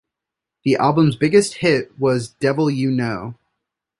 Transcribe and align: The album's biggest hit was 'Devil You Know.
The 0.65 0.77
album's 0.77 1.15
biggest 1.15 1.53
hit 1.57 1.99
was 1.99 2.29
'Devil 2.29 2.71
You 2.71 2.89
Know. 2.89 3.35